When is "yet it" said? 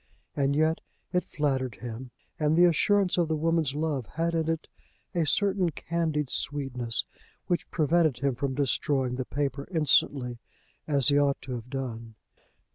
0.55-1.25